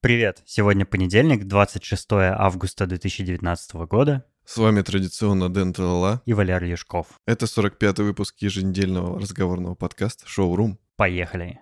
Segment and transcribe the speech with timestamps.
[0.00, 0.44] Привет!
[0.46, 4.24] Сегодня понедельник, 26 августа 2019 года.
[4.44, 7.08] С вами традиционно Дэн Талала и Валер Яшков.
[7.26, 10.78] Это 45-й выпуск еженедельного разговорного подкаста «Шоу-рум».
[10.94, 11.58] Поехали!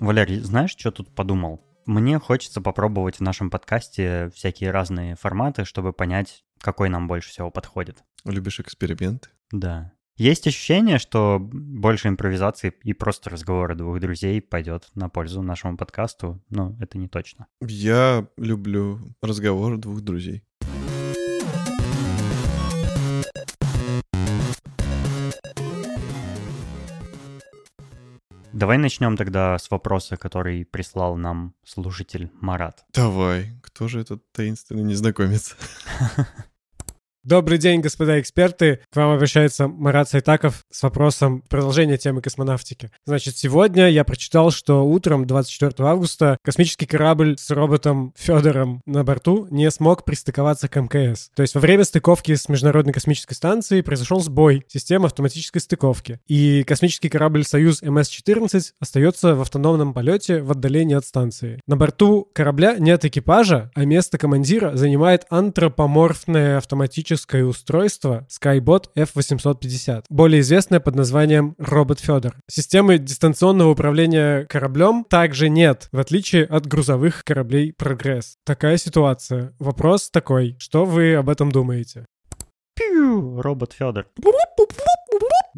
[0.00, 1.67] Валерий, знаешь, что тут подумал?
[1.88, 7.50] Мне хочется попробовать в нашем подкасте всякие разные форматы, чтобы понять, какой нам больше всего
[7.50, 8.04] подходит.
[8.26, 9.30] Любишь эксперименты?
[9.52, 9.94] Да.
[10.18, 16.44] Есть ощущение, что больше импровизации и просто разговора двух друзей пойдет на пользу нашему подкасту,
[16.50, 17.46] но это не точно.
[17.62, 20.44] Я люблю разговор двух друзей.
[28.58, 32.84] Давай начнем тогда с вопроса, который прислал нам слушатель Марат.
[32.92, 35.56] Давай, кто же этот таинственный незнакомец?
[37.28, 38.80] Добрый день, господа эксперты.
[38.90, 42.90] К вам обращается Марат Сайтаков с вопросом продолжения темы космонавтики.
[43.04, 49.46] Значит, сегодня я прочитал, что утром 24 августа космический корабль с роботом Федором на борту
[49.50, 51.28] не смог пристыковаться к МКС.
[51.34, 56.20] То есть во время стыковки с Международной космической станцией произошел сбой системы автоматической стыковки.
[56.28, 61.60] И космический корабль «Союз МС-14» остается в автономном полете в отдалении от станции.
[61.66, 70.40] На борту корабля нет экипажа, а место командира занимает антропоморфное автоматическое устройство Skybot F850, более
[70.40, 72.36] известное под названием Робот Федор.
[72.48, 78.36] Системы дистанционного управления кораблем также нет, в отличие от грузовых кораблей Прогресс.
[78.44, 79.54] Такая ситуация.
[79.58, 82.06] Вопрос такой, что вы об этом думаете?
[82.74, 84.06] Пью, робот Федор.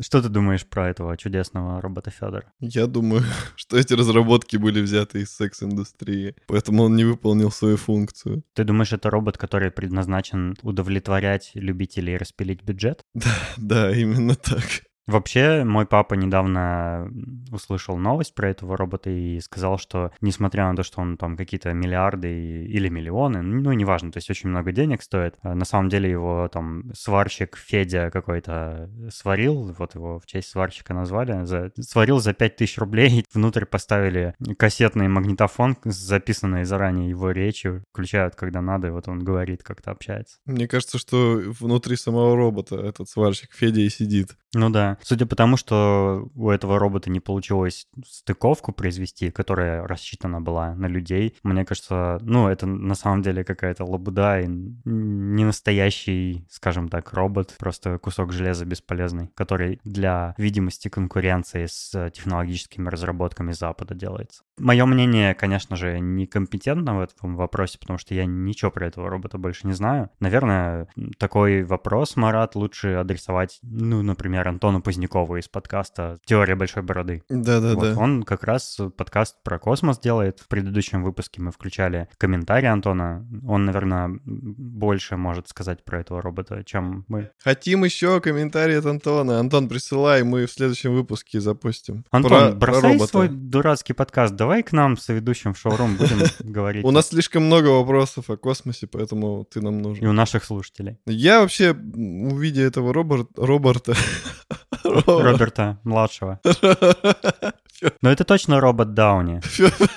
[0.00, 2.52] Что ты думаешь про этого чудесного робота Федора?
[2.60, 3.22] Я думаю,
[3.56, 8.42] что эти разработки были взяты из секс-индустрии, поэтому он не выполнил свою функцию.
[8.54, 13.04] Ты думаешь, это робот, который предназначен удовлетворять любителей распилить бюджет?
[13.20, 14.64] Да, да, именно так.
[15.10, 17.10] Вообще, мой папа недавно
[17.50, 21.72] услышал новость про этого робота и сказал, что несмотря на то, что он там какие-то
[21.72, 26.08] миллиарды или миллионы, ну, неважно, то есть очень много денег стоит, а на самом деле
[26.08, 32.32] его там сварщик Федя какой-то сварил, вот его в честь сварщика назвали, за, сварил за
[32.32, 38.90] 5000 рублей, внутрь поставили кассетный магнитофон с записанной заранее его речью, включают, когда надо, и
[38.90, 40.38] вот он говорит, как-то общается.
[40.46, 44.36] Мне кажется, что внутри самого робота этот сварщик Федя и сидит.
[44.54, 44.98] Ну да.
[45.02, 50.86] Судя по тому, что у этого робота не получилось стыковку произвести, которая рассчитана была на
[50.86, 57.12] людей, мне кажется, ну, это на самом деле какая-то лабуда и не настоящий, скажем так,
[57.12, 64.42] робот, просто кусок железа бесполезный, который для видимости конкуренции с технологическими разработками Запада делается.
[64.60, 69.38] Мое мнение, конечно же, некомпетентно в этом вопросе, потому что я ничего про этого робота
[69.38, 70.10] больше не знаю.
[70.20, 70.88] Наверное,
[71.18, 77.22] такой вопрос, Марат, лучше адресовать, ну, например, Антону Позднякову из подкаста «Теория большой бороды».
[77.28, 77.74] Да-да-да.
[77.74, 80.40] Вот, он как раз подкаст про космос делает.
[80.40, 83.27] В предыдущем выпуске мы включали комментарий Антона.
[83.46, 87.30] Он, наверное, больше может сказать про этого робота, чем мы.
[87.42, 89.38] Хотим еще комментарий от Антона.
[89.40, 92.04] Антон, присылай, мы в следующем выпуске запустим.
[92.10, 93.10] Антон, Про- бросай про робота.
[93.10, 94.34] свой дурацкий подкаст.
[94.34, 96.84] Давай к нам с ведущим в шоурум будем говорить.
[96.84, 100.06] У нас слишком много вопросов о космосе, поэтому ты нам И нужен.
[100.06, 100.98] у наших слушателей.
[101.06, 103.94] Я вообще, увидя этого Роберта...
[104.84, 106.40] Роберта младшего.
[108.02, 109.40] Но это точно робот Дауни.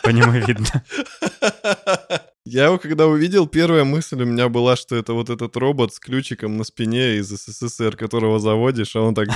[0.03, 0.83] По нему видно.
[2.45, 5.99] Я его когда увидел, первая мысль у меня была, что это вот этот робот с
[5.99, 9.29] ключиком на спине из СССР, которого заводишь, а он так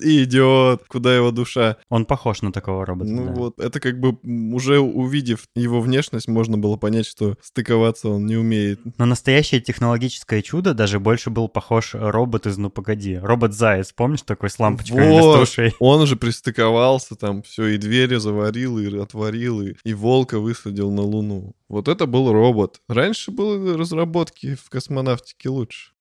[0.00, 1.78] и идет, куда его душа.
[1.88, 3.10] Он похож на такого робота.
[3.10, 3.32] Ну да.
[3.32, 4.18] вот, это как бы
[4.52, 8.80] уже увидев его внешность, можно было понять, что стыковаться он не умеет.
[8.98, 13.16] На настоящее технологическое чудо даже больше был похож робот из «Ну погоди».
[13.16, 15.48] Робот-заяц, помнишь, такой с лампочкой Вот.
[15.78, 21.02] Он уже пристыковался там, все, и двери заварил, и отворил, и, и волка высадил на
[21.02, 21.37] Луну.
[21.68, 22.80] Вот это был робот.
[22.88, 25.92] Раньше были разработки в космонавтике лучше.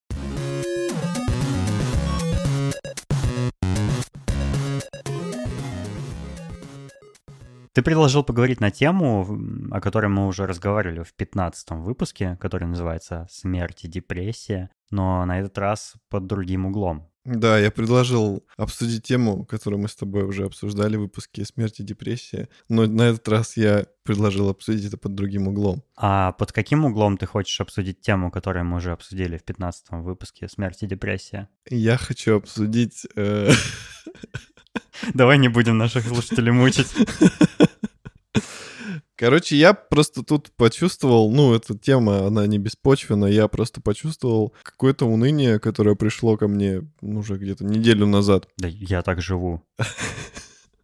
[7.77, 9.27] Ты предложил поговорить на тему,
[9.69, 15.39] о которой мы уже разговаривали в 15 выпуске, который называется «Смерть и депрессия», но на
[15.39, 17.07] этот раз под другим углом.
[17.27, 21.83] Да, я предложил обсудить тему, которую мы с тобой уже обсуждали в выпуске «Смерть и
[21.83, 25.83] депрессия», но на этот раз я предложил обсудить это под другим углом.
[25.97, 30.47] А под каким углом ты хочешь обсудить тему, которую мы уже обсудили в 15 выпуске
[30.47, 31.49] «Смерть и депрессия»?
[31.69, 33.05] Я хочу обсудить...
[33.17, 33.51] э,
[35.13, 36.87] Давай не будем наших слушателей мучить.
[39.17, 45.07] Короче, я просто тут почувствовал, ну, эта тема, она не беспочвенна, я просто почувствовал какое-то
[45.07, 48.47] уныние, которое пришло ко мне ну, уже где-то неделю назад.
[48.57, 49.63] Да я так живу.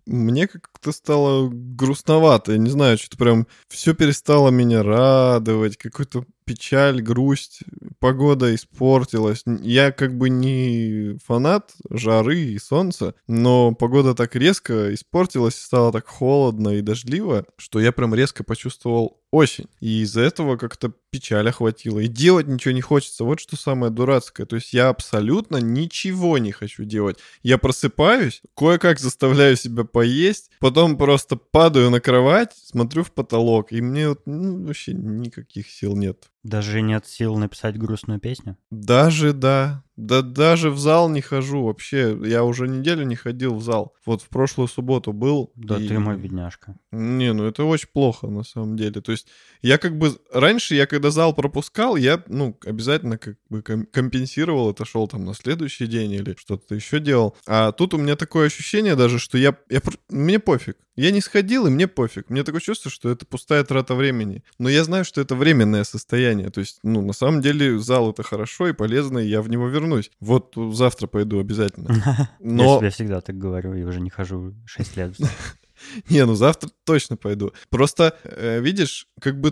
[0.07, 7.01] Мне как-то стало грустновато, я не знаю, что-то прям все перестало меня радовать, какой-то печаль,
[7.01, 7.62] грусть,
[8.00, 9.44] погода испортилась.
[9.45, 16.07] Я как бы не фанат жары и солнца, но погода так резко испортилась, стало так
[16.07, 19.66] холодно и дождливо, что я прям резко почувствовал осень.
[19.80, 22.00] И из-за этого как-то печаль охватила.
[22.00, 23.24] И делать ничего не хочется.
[23.24, 24.46] Вот что самое дурацкое.
[24.46, 27.18] То есть я абсолютно ничего не хочу делать.
[27.42, 33.81] Я просыпаюсь, кое-как заставляю себя поесть, потом просто падаю на кровать, смотрю в потолок, и
[33.81, 36.30] мне вот, ну, вообще никаких сил нет.
[36.44, 38.57] Даже нет сил написать грустную песню?
[38.69, 39.84] Даже, да.
[39.95, 42.18] Да даже в зал не хожу вообще.
[42.24, 43.94] Я уже неделю не ходил в зал.
[44.06, 45.51] Вот в прошлую субботу был.
[45.56, 45.88] Да и...
[45.88, 46.75] ты мой бедняжка.
[46.92, 49.01] Не, ну это очень плохо на самом деле.
[49.01, 49.28] То есть
[49.62, 50.18] я как бы...
[50.31, 55.34] Раньше я когда зал пропускал, я, ну, обязательно как бы компенсировал это, шел там на
[55.34, 57.38] следующий день или что-то еще делал.
[57.46, 59.56] А тут у меня такое ощущение даже, что я...
[59.69, 59.81] я...
[60.10, 60.78] Мне пофиг.
[60.96, 62.30] Я не сходил, и мне пофиг.
[62.30, 64.44] Мне такое чувство, что это пустая трата времени.
[64.60, 66.51] Но я знаю, что это временное состояние.
[66.51, 69.68] То есть, ну, на самом деле, зал это хорошо и полезно, и я в него
[69.68, 69.82] вернусь.
[70.19, 72.30] Вот завтра пойду обязательно.
[72.39, 72.74] Но...
[72.74, 75.15] Я себе всегда так говорю, и уже не хожу 6 лет.
[76.09, 77.51] Не, ну завтра точно пойду.
[77.69, 79.51] Просто, э, видишь, как бы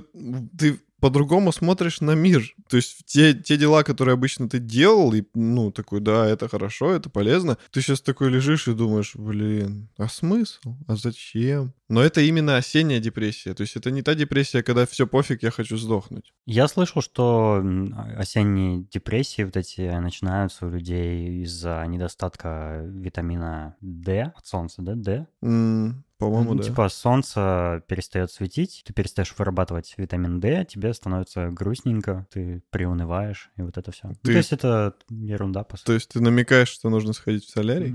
[0.57, 2.55] ты по-другому смотришь на мир.
[2.69, 6.93] То есть те, те дела, которые обычно ты делал, и, ну, такой, да, это хорошо,
[6.93, 10.75] это полезно, ты сейчас такой лежишь и думаешь, блин, а смысл?
[10.87, 11.73] А зачем?
[11.89, 13.53] Но это именно осенняя депрессия.
[13.53, 16.33] То есть это не та депрессия, когда все пофиг, я хочу сдохнуть.
[16.45, 17.61] Я слышал, что
[18.15, 25.27] осенние депрессии вот эти начинаются у людей из-за недостатка витамина D от солнца, да, D?
[25.43, 26.63] Mm, по-моему, ну, да.
[26.63, 33.63] Типа солнце перестает светить, ты перестаешь вырабатывать витамин D, тебе становится грустненько, ты приунываешь, и
[33.63, 34.09] вот это все.
[34.09, 34.17] Ты...
[34.23, 35.87] Ну, то есть это ерунда, по сути.
[35.87, 37.91] То есть ты намекаешь, что нужно сходить в солярий?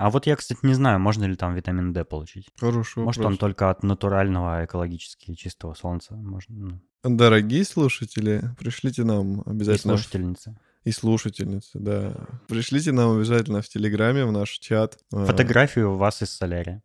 [0.00, 2.48] А вот я, кстати, не знаю, можно ли там витамин D получить.
[2.58, 3.02] Хорошо.
[3.02, 6.14] Может, он только от натурального, экологически чистого солнца.
[6.14, 6.80] Можно, ну.
[7.16, 9.92] Дорогие слушатели, пришлите нам обязательно...
[9.92, 10.56] И слушательницы.
[10.82, 12.14] И слушательницы, да.
[12.48, 14.98] Пришлите нам обязательно в Телеграме, в наш чат.
[15.12, 16.82] А, Фотографию вас из солярия.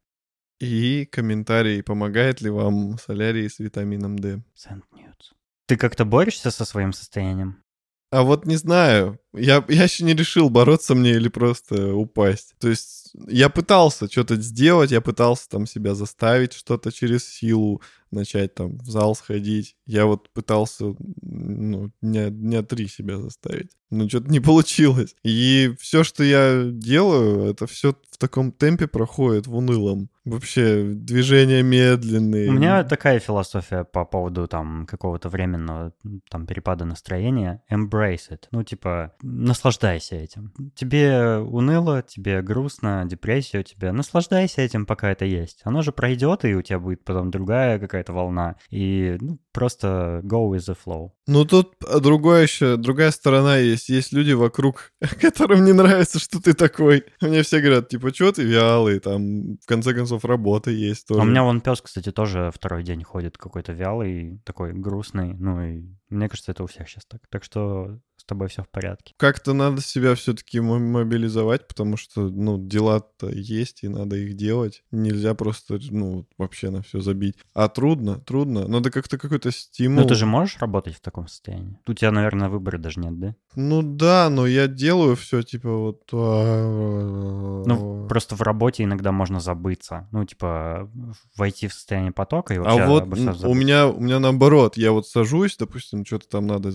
[0.60, 4.42] И комментарий, помогает ли вам солярий с витамином D.
[4.56, 5.34] Send news.
[5.68, 7.64] Ты как-то борешься со своим состоянием?
[8.12, 9.20] А вот не знаю.
[9.34, 12.54] Я, я еще не решил, бороться мне или просто упасть.
[12.60, 17.82] То есть я пытался что-то сделать, я пытался там себя заставить что-то через силу,
[18.12, 19.76] начать там в зал сходить.
[19.86, 23.72] Я вот пытался, ну, дня, дня три себя заставить.
[23.96, 25.16] Но что-то не получилось.
[25.24, 30.10] И все, что я делаю, это все в таком темпе проходит, в унылом.
[30.24, 32.50] Вообще, движения медленные.
[32.50, 35.94] У меня такая философия по поводу там какого-то временного
[36.30, 37.62] там перепада настроения.
[37.70, 38.46] Embrace it.
[38.52, 40.52] Ну, типа, наслаждайся этим.
[40.76, 43.94] Тебе уныло, тебе грустно, депрессия у тебя.
[43.94, 45.62] Наслаждайся этим, пока это есть.
[45.64, 48.56] Оно же пройдет, и у тебя будет потом другая какая-то волна.
[48.72, 51.12] И ну, просто go with the flow.
[51.28, 53.85] Ну, тут другое еще, другая сторона есть.
[53.90, 54.92] Есть люди вокруг,
[55.22, 57.06] которым не нравится, что ты такой.
[57.22, 61.22] Мне все говорят, типа, что ты вялый, там, в конце концов, работа есть тоже.
[61.22, 65.34] А у меня вон пес, кстати, тоже второй день ходит какой-то вялый, такой грустный.
[65.34, 67.22] Ну, и мне кажется, это у всех сейчас так.
[67.30, 69.14] Так что с тобой все в порядке.
[69.18, 74.84] Как-то надо себя все-таки мобилизовать, потому что, ну, дела-то есть, и надо их делать.
[74.90, 77.36] Нельзя просто, ну, вообще на все забить.
[77.54, 78.68] А трудно, трудно.
[78.68, 80.02] Надо как-то какой-то стимул.
[80.02, 81.78] Ну, ты же можешь работать в таком состоянии?
[81.86, 83.36] У тебя, наверное, выбора даже нет, да?
[83.56, 86.12] Ну да, но я делаю все, типа, вот...
[86.12, 90.08] Ну, просто в работе иногда можно забыться.
[90.12, 90.90] Ну, типа,
[91.38, 94.78] войти в состояние потока и вообще А вот у меня, у меня наоборот.
[94.78, 96.72] Я вот сажусь, допустим, что-то там надо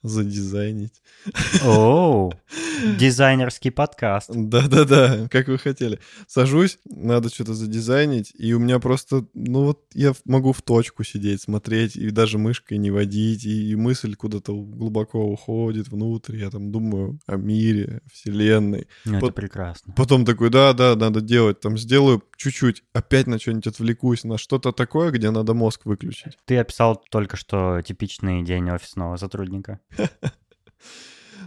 [0.02, 1.02] задизайнить.
[1.64, 2.32] Оу,
[2.98, 4.30] дизайнерский подкаст.
[4.32, 5.98] Да-да-да, как вы хотели.
[6.26, 11.42] Сажусь, надо что-то задизайнить, и у меня просто, ну вот я могу в точку сидеть,
[11.42, 16.72] смотреть, и даже мышкой не водить, и, и мысль куда-то глубоко уходит внутрь, я там
[16.72, 18.88] думаю о мире, вселенной.
[19.04, 19.92] Ну, это По- прекрасно.
[19.94, 25.10] Потом такой, да-да, надо делать, там сделаю чуть-чуть, опять на что-нибудь отвлекусь, на что-то такое,
[25.10, 26.38] где надо мозг выключить.
[26.46, 29.80] Ты описал только что типичный день офисного сотрудника.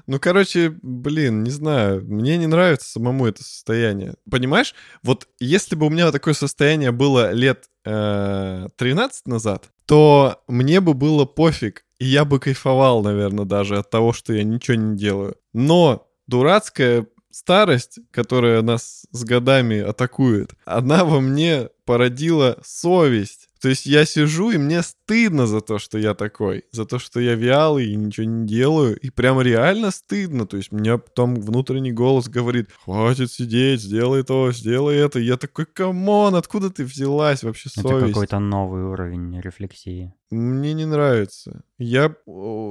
[0.07, 4.15] Ну, короче, блин, не знаю, мне не нравится самому это состояние.
[4.29, 10.81] Понимаешь, вот если бы у меня такое состояние было лет э, 13 назад, то мне
[10.81, 14.97] бы было пофиг, и я бы кайфовал, наверное, даже от того, что я ничего не
[14.97, 15.37] делаю.
[15.53, 23.49] Но дурацкая старость, которая нас с годами атакует, она во мне породила совесть.
[23.63, 27.21] То есть я сижу, и мне стыдно за то, что я такой, за то, что
[27.21, 30.45] я вялый и ничего не делаю, и прям реально стыдно.
[30.45, 35.19] То есть меня там внутренний голос говорит, хватит сидеть, сделай то, сделай это.
[35.19, 37.89] И я такой, come on, откуда ты взялась вообще совесть?
[37.89, 40.13] Это какой-то новый уровень рефлексии.
[40.29, 41.63] Мне не нравится.
[41.77, 42.13] Я,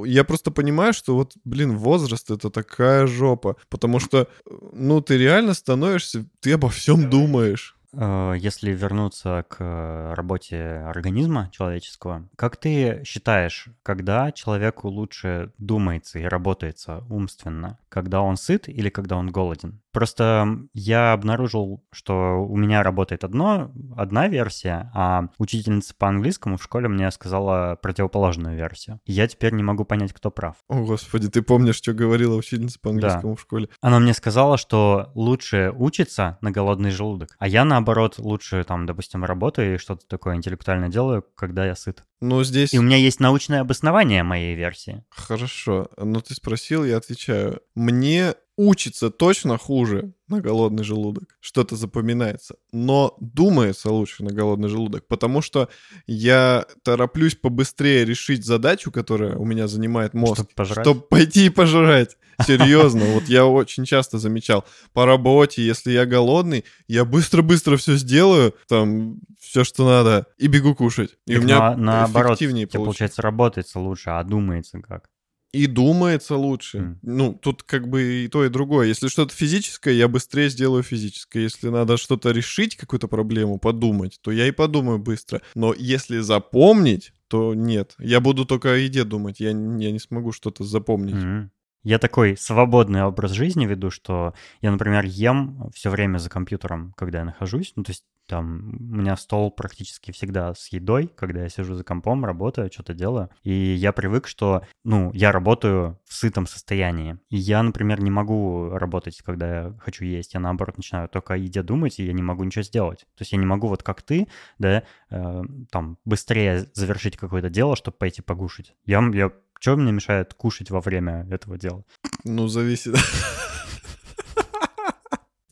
[0.05, 3.55] я просто понимаю, что вот, блин, возраст это такая жопа.
[3.69, 4.27] Потому что,
[4.73, 7.75] ну, ты реально становишься, ты обо всем думаешь.
[7.93, 16.23] Э, если вернуться к работе организма человеческого, как ты считаешь, когда человеку лучше думается и
[16.23, 17.77] работается умственно?
[17.89, 19.82] Когда он сыт или когда он голоден?
[19.93, 26.63] Просто я обнаружил, что у меня работает одно, одна версия, а учительница по английскому в
[26.63, 28.99] школе мне сказала противоположную версию.
[29.05, 30.55] я теперь не могу понять, кто прав.
[30.67, 33.37] О, господи, ты помнишь, что говорила учительница по английскому да.
[33.37, 33.69] в школе?
[33.81, 39.23] Она мне сказала, что лучше учиться на голодный желудок, а я, наоборот, лучше, там, допустим,
[39.23, 42.03] работаю и что-то такое интеллектуальное делаю, когда я сыт.
[42.23, 42.73] Но здесь...
[42.73, 45.03] И у меня есть научное обоснование моей версии.
[45.09, 47.59] Хорошо, но ты спросил, я отвечаю.
[47.75, 55.07] Мне учится точно хуже на голодный желудок, что-то запоминается, но думается лучше на голодный желудок,
[55.07, 55.69] потому что
[56.07, 60.85] я тороплюсь побыстрее решить задачу, которая у меня занимает мозг, чтобы, пожрать.
[60.85, 62.17] чтобы пойти и пожрать.
[62.45, 68.55] Серьезно, вот я очень часто замечал по работе, если я голодный, я быстро-быстро все сделаю,
[68.67, 71.11] там все, что надо, и бегу кушать.
[71.27, 75.09] И так у меня на, наоборот, эффективнее тебе, получается, работается лучше, а думается как?
[75.53, 76.77] И думается лучше.
[76.79, 76.97] Mm.
[77.03, 78.87] Ну, тут как бы и то, и другое.
[78.87, 81.43] Если что-то физическое, я быстрее сделаю физическое.
[81.43, 85.41] Если надо что-то решить, какую-то проблему, подумать, то я и подумаю быстро.
[85.53, 87.93] Но если запомнить, то нет.
[87.99, 89.39] Я буду только о еде думать.
[89.39, 89.53] Я, я
[89.91, 91.15] не смогу что-то запомнить.
[91.15, 91.49] Mm-hmm.
[91.83, 97.19] Я такой свободный образ жизни веду, что я, например, ем все время за компьютером, когда
[97.19, 97.73] я нахожусь.
[97.75, 101.83] Ну, то есть там у меня стол практически всегда с едой, когда я сижу за
[101.83, 103.29] компом, работаю, что-то делаю.
[103.43, 107.17] И я привык, что, ну, я работаю в сытом состоянии.
[107.29, 110.33] И я, например, не могу работать, когда я хочу есть.
[110.33, 112.99] Я, наоборот, начинаю только о еде думать, и я не могу ничего сделать.
[112.99, 114.27] То есть я не могу, вот как ты,
[114.57, 118.73] да, э, там, быстрее завершить какое-то дело, чтобы пойти погушить.
[118.85, 121.85] Я, я что мне мешает кушать во время этого дела?
[122.25, 122.95] Ну, зависит.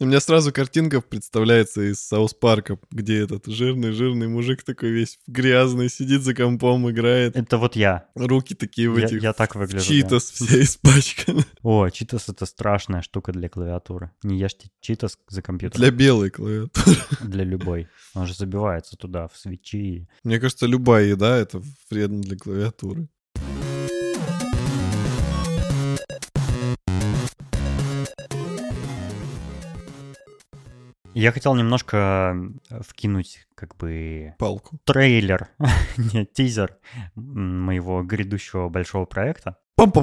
[0.01, 5.89] У меня сразу картинка представляется из Саус Парка, где этот жирный-жирный мужик такой весь грязный,
[5.89, 7.35] сидит за компом, играет.
[7.35, 8.07] Это вот я.
[8.15, 9.21] Руки такие в я, этих...
[9.21, 10.45] Я так выгляжу, Читос да.
[10.47, 11.45] все испачканы.
[11.61, 14.09] О, читос— это страшная штука для клавиатуры.
[14.23, 15.79] Не ешьте читос за компьютер.
[15.79, 16.97] Для белой клавиатуры.
[17.21, 17.87] Для любой.
[18.15, 20.09] Он же забивается туда, в свечи.
[20.23, 23.07] Мне кажется, любая еда— это вредно для клавиатуры.
[31.13, 32.35] Я хотел немножко
[32.81, 34.33] вкинуть как бы...
[34.39, 34.79] Палку.
[34.85, 35.49] Трейлер,
[36.13, 36.77] нет, тизер
[37.15, 39.57] моего грядущего большого проекта.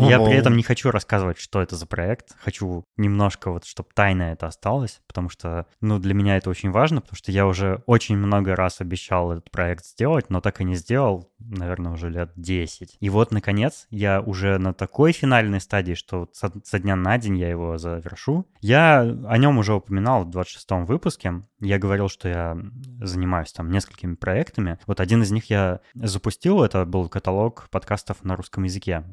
[0.09, 2.37] Я при этом не хочу рассказывать, что это за проект.
[2.41, 7.01] Хочу немножко вот, чтобы тайна это осталась, потому что, ну, для меня это очень важно,
[7.01, 10.75] потому что я уже очень много раз обещал этот проект сделать, но так и не
[10.75, 12.97] сделал, наверное, уже лет 10.
[12.99, 17.39] И вот, наконец, я уже на такой финальной стадии, что со, со дня на день
[17.39, 18.47] я его завершу.
[18.61, 21.43] Я о нем уже упоминал в 26-м выпуске.
[21.61, 22.57] Я говорил, что я
[23.01, 24.79] занимаюсь там несколькими проектами.
[24.87, 29.05] Вот один из них я запустил, это был каталог подкастов на русском языке,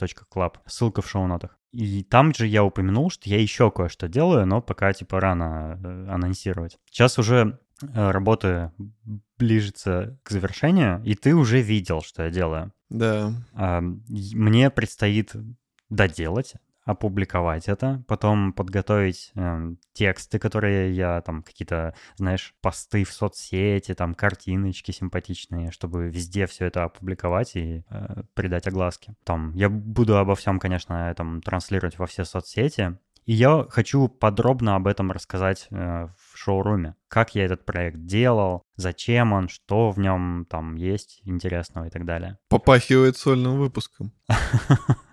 [0.00, 0.58] russiancast.club.
[0.66, 1.58] Ссылка в шоу-нотах.
[1.72, 6.06] И там же я упомянул, что я еще кое-что делаю, но пока типа рано э,
[6.08, 6.78] анонсировать.
[6.88, 8.72] Сейчас уже э, работа
[9.38, 12.72] ближется к завершению, и ты уже видел, что я делаю.
[12.90, 13.32] Да.
[13.80, 15.32] Мне предстоит
[15.90, 23.94] доделать опубликовать это, потом подготовить э, тексты, которые я там какие-то, знаешь, посты в соцсети,
[23.94, 29.14] там картиночки симпатичные, чтобы везде все это опубликовать и э, придать огласке.
[29.24, 32.98] Там я буду обо всем, конечно, этом транслировать во все соцсети.
[33.24, 36.94] И я хочу подробно об этом рассказать э, в шоуруме.
[37.08, 42.04] Как я этот проект делал, зачем он, что в нем там есть интересного и так
[42.04, 42.38] далее.
[42.48, 44.12] Попахивает сольным выпуском.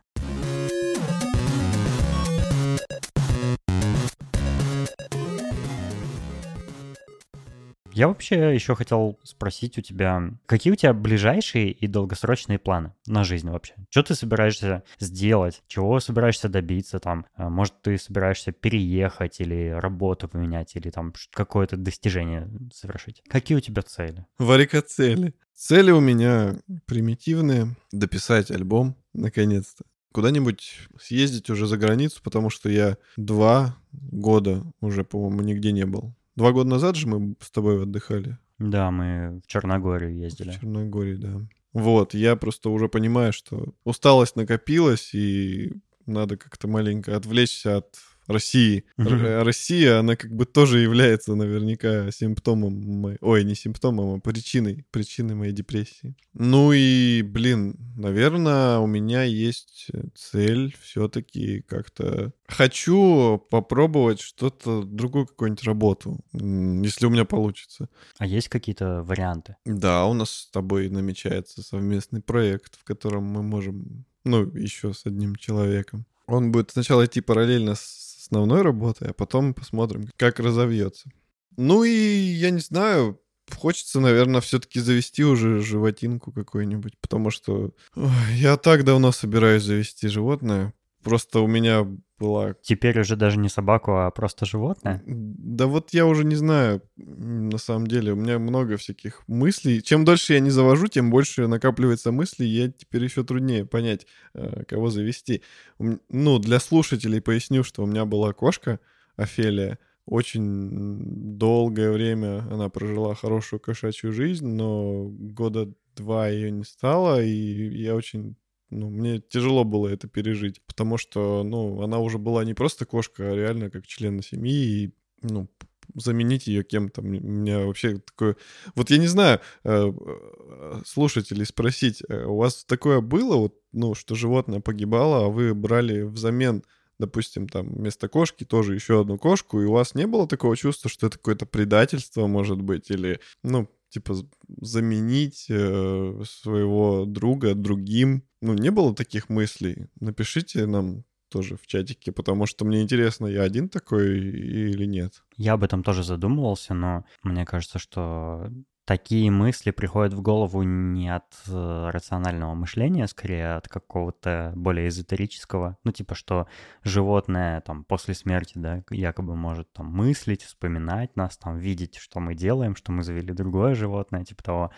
[7.94, 13.24] Я вообще еще хотел спросить у тебя, какие у тебя ближайшие и долгосрочные планы на
[13.24, 13.76] жизнь вообще?
[13.90, 15.62] Что ты собираешься сделать?
[15.68, 17.26] Чего собираешься добиться там?
[17.36, 23.24] А, может, ты собираешься переехать или работу поменять, или там какое-то достижение совершить?
[23.28, 24.26] Какие у тебя цели?
[24.38, 25.34] Варика цели.
[25.54, 26.56] Цели у меня
[26.86, 27.76] примитивные.
[27.92, 29.84] Дописать альбом, наконец-то.
[30.14, 36.14] Куда-нибудь съездить уже за границу, потому что я два года уже, по-моему, нигде не был.
[36.36, 40.52] Два года назад же мы с тобой отдыхали Да, мы в Черногорию ездили.
[40.52, 41.42] В Черногории, да.
[41.74, 45.74] Вот, я просто уже понимаю, что усталость накопилась, и
[46.06, 47.96] надо как-то маленько отвлечься от
[48.28, 48.86] России.
[48.98, 53.18] Р- Россия, она как бы тоже является наверняка симптомом моей...
[53.22, 56.16] Ой, не симптомом, а причиной, причиной моей депрессии.
[56.34, 62.32] Ну и, блин, наверное, у меня есть цель все-таки как-то...
[62.48, 67.90] Хочу попробовать что-то, другую какую-нибудь работу, если у меня получится.
[68.18, 69.56] А есть какие-то варианты?
[69.66, 75.06] Да, у нас с тобой намечается совместный проект, в котором мы можем, ну, еще с
[75.06, 76.06] одним человеком.
[76.28, 81.12] Он будет сначала идти параллельно с основной работой, а потом посмотрим, как разовьется.
[81.58, 83.20] Ну и я не знаю,
[83.54, 90.08] хочется, наверное, все-таки завести уже животинку какую-нибудь, потому что ой, я так давно собираюсь завести
[90.08, 90.74] животное.
[91.04, 91.86] Просто у меня
[92.22, 95.02] была Теперь уже даже не собаку, а просто животное?
[95.06, 99.82] да вот я уже не знаю, на самом деле, у меня много всяких мыслей.
[99.82, 104.06] Чем дольше я не завожу, тем больше накапливается мыслей, и я теперь еще труднее понять,
[104.34, 105.42] э, кого завести.
[105.80, 108.80] Ну, для слушателей поясню, что у меня была кошка,
[109.16, 109.80] Офелия.
[110.06, 117.78] Очень долгое время она прожила хорошую кошачью жизнь, но года два ее не стало, и
[117.78, 118.36] я очень
[118.72, 123.32] ну, мне тяжело было это пережить, потому что, ну, она уже была не просто кошка,
[123.32, 125.48] а реально как член семьи, и, ну,
[125.96, 127.02] заменить ее кем-то.
[127.02, 128.38] У меня вообще такое...
[128.76, 133.94] Вот я не знаю, э, э, слушателей спросить, э, у вас такое было, вот, ну,
[133.94, 136.64] что животное погибало, а вы брали взамен
[137.00, 140.88] допустим, там вместо кошки тоже еще одну кошку, и у вас не было такого чувства,
[140.88, 144.16] что это какое-то предательство, может быть, или, ну, типа,
[144.62, 148.24] заменить э, своего друга другим.
[148.42, 149.88] Ну, не было таких мыслей?
[150.00, 155.24] Напишите нам тоже в чатике, потому что мне интересно, я один такой или нет.
[155.38, 158.52] Я об этом тоже задумывался, но мне кажется, что
[158.92, 165.78] такие мысли приходят в голову не от э, рационального мышления, скорее от какого-то более эзотерического.
[165.86, 166.48] Ну, типа, что
[166.84, 172.36] животное там после смерти, да, якобы может там мыслить, вспоминать нас, там видеть, что мы
[172.36, 174.72] делаем, что мы завели другое животное, типа того.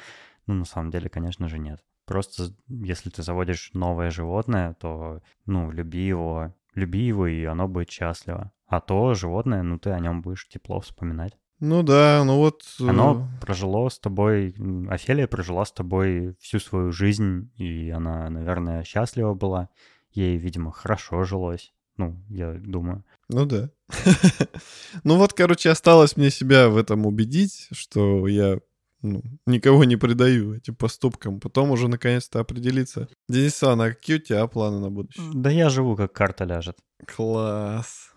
[0.45, 1.83] Ну, на самом деле, конечно же, нет.
[2.05, 7.89] Просто если ты заводишь новое животное, то, ну, люби его, люби его, и оно будет
[7.89, 8.51] счастливо.
[8.67, 11.33] А то животное, ну, ты о нем будешь тепло вспоминать.
[11.65, 12.61] Ну да, ну вот...
[12.81, 14.53] э, Оно прожило с тобой,
[14.89, 19.69] Офелия прожила с тобой всю свою жизнь, и она, наверное, счастлива была.
[20.11, 21.71] Ей, видимо, хорошо жилось.
[21.95, 23.05] Ну, я думаю.
[23.29, 23.69] Ну да.
[25.05, 28.59] Ну вот, короче, осталось мне себя в этом убедить, что я
[29.01, 31.39] ну, никого не предаю этим поступкам.
[31.39, 33.07] Потом уже наконец-то определиться.
[33.29, 35.31] Денисан, а какие у тебя планы на будущее?
[35.33, 36.77] Да я живу, как карта ляжет.
[37.07, 38.11] Класс.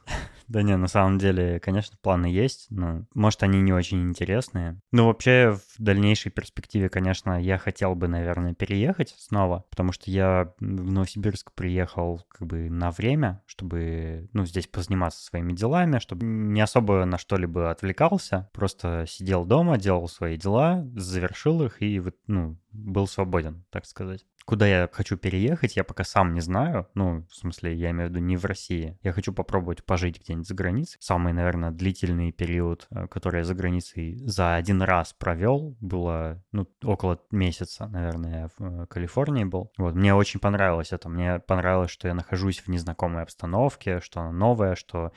[0.48, 4.80] Да не, на самом деле, конечно, планы есть, но, может, они не очень интересные.
[4.92, 10.52] Ну, вообще, в дальнейшей перспективе, конечно, я хотел бы, наверное, переехать снова, потому что я
[10.60, 16.60] в Новосибирск приехал как бы на время, чтобы, ну, здесь позаниматься своими делами, чтобы не
[16.60, 23.08] особо на что-либо отвлекался, просто сидел дома, делал свои дела, завершил их и, ну, был
[23.08, 24.24] свободен, так сказать.
[24.46, 26.86] Куда я хочу переехать, я пока сам не знаю.
[26.94, 28.96] Ну, в смысле, я имею в виду не в России.
[29.02, 30.98] Я хочу попробовать пожить где-нибудь за границей.
[31.00, 36.68] Самый, наверное, длительный период, э, который я за границей за один раз провел, было, ну,
[36.84, 39.72] около месяца, наверное, я в э, Калифорнии был.
[39.78, 41.08] Вот, мне очень понравилось это.
[41.08, 45.10] Мне понравилось, что я нахожусь в незнакомой обстановке, что она новая, что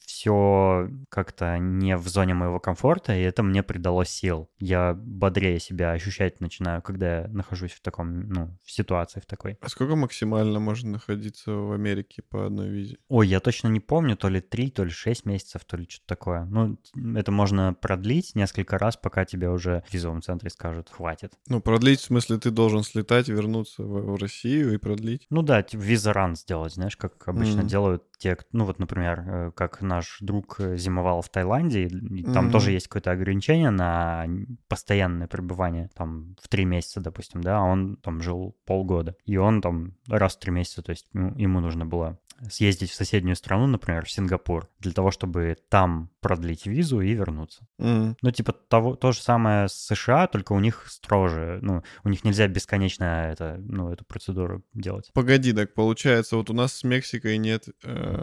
[0.00, 4.48] все как-то не в зоне моего комфорта, и это мне придало сил.
[4.58, 9.58] Я бодрее себя ощущать начинаю, когда я нахожусь в таком, ну, в ситуации в такой.
[9.60, 12.98] А сколько максимально можно находиться в Америке по одной визе?
[13.08, 16.06] Ой, я точно не помню, то ли 3, то ли 6 месяцев, то ли что-то
[16.06, 16.44] такое.
[16.44, 16.78] Ну,
[17.16, 21.32] это можно продлить несколько раз, пока тебе уже в визовом центре скажут, хватит.
[21.48, 25.26] Ну, продлить, в смысле, ты должен слетать, вернуться в, в Россию и продлить?
[25.30, 27.66] Ну да, типа виза ран сделать, знаешь, как обычно Мгм.
[27.68, 31.90] делают те, ну вот, например, э, как наш друг э, зимовал в Таиланде,
[32.32, 32.50] там Мгм.
[32.52, 34.26] тоже есть какое-то ограничение на
[34.66, 39.60] постоянное пребывание, там в три месяца, допустим, да, а он там жил полгода, и он
[39.60, 42.18] там раз в три месяца, то есть ну, ему нужно было
[42.50, 47.66] съездить в соседнюю страну, например, в Сингапур, для того, чтобы там продлить визу и вернуться.
[47.78, 48.16] М.
[48.20, 51.60] Ну, типа того, то же самое с США, только у них строже.
[51.62, 55.10] Ну, у них нельзя бесконечно это, ну, эту процедуру делать.
[55.14, 58.13] Погоди, так получается, вот у нас с Мексикой нет э,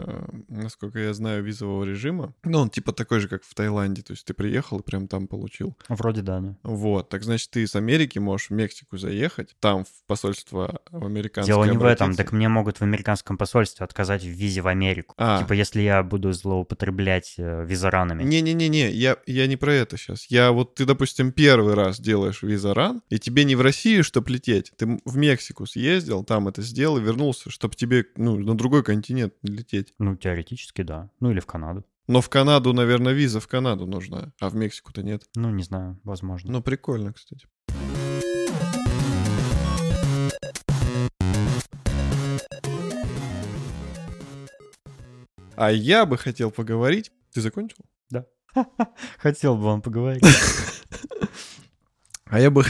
[0.48, 2.34] насколько я знаю, визового режима.
[2.44, 4.02] Ну, он типа такой же, как в Таиланде.
[4.02, 5.76] То есть ты приехал и прям там получил.
[5.88, 6.56] Вроде да, да.
[6.62, 7.08] Вот.
[7.08, 11.64] Так значит, ты с Америки можешь в Мексику заехать, там в посольство в американское Дело
[11.64, 12.24] не в этом, обратиться.
[12.24, 15.14] так мне могут в американском посольстве отказать в визе в Америку.
[15.18, 15.40] А.
[15.42, 18.22] Типа, если я буду злоупотреблять э, визаранами.
[18.22, 20.26] Не-не-не-не, я, я не про это сейчас.
[20.26, 24.72] Я вот ты, допустим, первый раз делаешь визаран, и тебе не в Россию, чтоб лететь.
[24.76, 29.56] Ты в Мексику съездил, там это сделал вернулся, чтобы тебе ну, на другой континент не
[29.56, 29.71] лететь.
[29.98, 31.10] Ну, теоретически, да.
[31.20, 31.84] Ну, или в Канаду.
[32.06, 35.24] Но в Канаду, наверное, виза в Канаду нужна, а в Мексику-то нет.
[35.34, 36.52] Ну, не знаю, возможно.
[36.52, 37.46] Ну, прикольно, кстати.
[45.54, 47.12] А я бы хотел поговорить...
[47.32, 47.84] Ты закончил?
[49.18, 50.24] Хотел бы вам поговорить.
[52.26, 52.64] А я бы...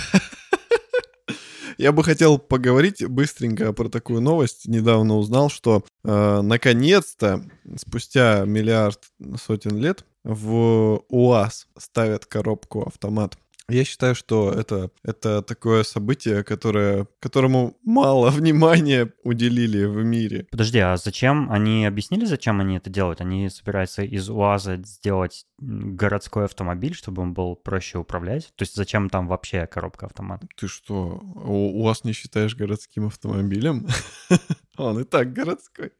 [1.83, 4.69] Я бы хотел поговорить быстренько про такую новость.
[4.69, 9.01] Недавно узнал, что э, наконец-то, спустя миллиард
[9.37, 13.37] сотен лет, в УАЗ ставят коробку автомат.
[13.69, 20.47] Я считаю, что это, это такое событие, которое, которому мало внимания уделили в мире.
[20.51, 21.51] Подожди, а зачем?
[21.51, 23.21] Они объяснили, зачем они это делают?
[23.21, 28.53] Они собираются из УАЗа сделать городской автомобиль, чтобы он был проще управлять?
[28.57, 30.43] То есть зачем там вообще коробка автомат?
[30.57, 33.87] Ты что, УАЗ не считаешь городским автомобилем?
[34.79, 35.93] Он и так городской.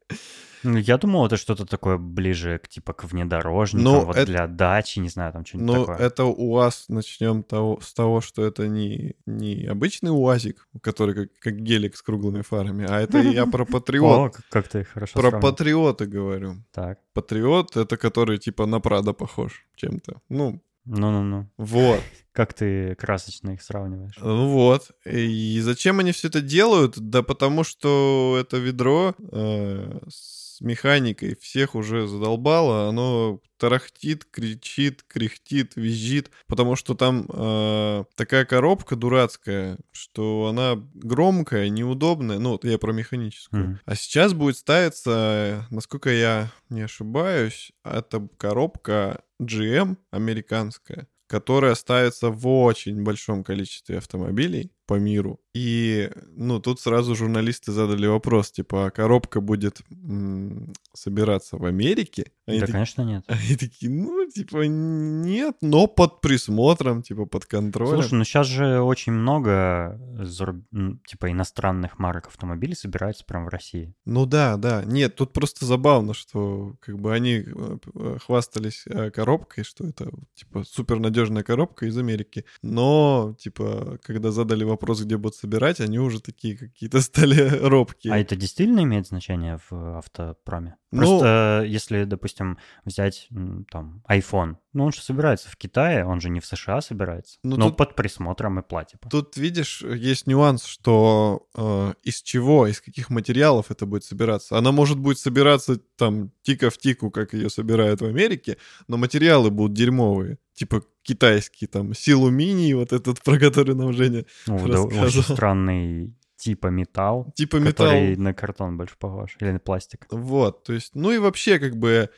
[0.65, 4.47] Ну, я думал, это что-то такое ближе к типа к внедорожникам, Ну, вот это- для
[4.47, 6.07] дачи, не знаю, там что-нибудь Ну, такое.
[6.07, 11.57] это УАЗ, начнем того, с того, что это не, не обычный УАЗик, который как, как
[11.57, 14.35] гелик с круглыми фарами, а это я про О, патриот.
[14.37, 16.55] как, как ты хорошо Про патриота говорю.
[16.73, 20.21] Так, Патриот— это который типа на Прада похож чем-то.
[20.29, 21.49] Ну, ну-ну-ну.
[21.57, 22.01] вот.
[22.33, 24.17] Как ты красочно их сравниваешь.
[24.19, 24.91] Ну вот.
[25.05, 26.99] И зачем они все это делают?
[26.99, 32.89] Да потому что это ведро э, с механикой всех уже задолбало.
[32.89, 36.31] Оно тарахтит, кричит, кряхтит, визжит.
[36.47, 42.39] Потому что там э, такая коробка дурацкая, что она громкая, неудобная.
[42.39, 43.65] Ну, я про механическую.
[43.65, 43.81] Мгм.
[43.85, 52.47] А сейчас будет ставиться, насколько я не ошибаюсь, это коробка GM американская, которая ставится в
[52.47, 55.41] очень большом количестве автомобилей по миру.
[55.57, 62.27] И, ну, тут сразу журналисты задали вопрос, типа, а коробка будет м, собираться в Америке?
[62.47, 63.25] Они, Да, таки- конечно, нет.
[63.29, 68.03] они такие, ну, типа, нет, но под присмотром, типа, под контролем.
[68.03, 70.65] Слушай, ну сейчас же очень много заруб-
[71.07, 73.95] типа иностранных марок автомобилей собираются прямо в России.
[74.05, 74.83] Ну да, да.
[74.85, 80.11] Нет, тут просто забавно, что как бы они э, э, хвастались э, коробкой, что это
[80.35, 82.45] типа супер надежная коробка из Америки.
[82.61, 88.13] Но, типа, когда задали вопрос, где будут собирать, они уже такие какие-то стали робкие.
[88.13, 90.77] А это действительно имеет значение в автопроме?
[90.93, 93.29] Ну- Просто если, допустим, взять
[93.71, 97.57] там iPhone, ну он же собирается в Китае, он же не в США собирается, Ну,
[97.57, 99.09] но тут- под присмотром и платипа.
[99.09, 104.59] Тут, видишь, есть нюанс, что э, из чего, из каких материалов это будет собираться.
[104.59, 109.51] Она может будет собираться там тика в тику, как ее собирают в Америке, но материалы
[109.51, 110.39] будут дерьмовые.
[110.55, 116.67] Типа китайские, там, силуминий, вот этот, про который нам Женя Ну, да, очень странный типа
[116.69, 117.87] металл, Типа металл.
[117.87, 120.07] который на картон больше похож, или на пластик.
[120.11, 122.11] Вот, то есть, ну и вообще, как бы,